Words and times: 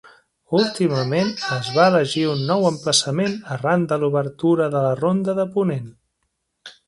Últimament 0.59 1.27
es 1.57 1.67
va 1.75 1.83
elegir 1.91 2.23
un 2.29 2.39
nou 2.47 2.65
emplaçament 2.69 3.37
arran 3.57 3.85
de 3.91 4.01
l'obertura 4.05 4.69
de 4.77 4.81
la 4.87 4.95
ronda 5.03 5.37
de 5.41 5.45
Ponent. 5.57 5.93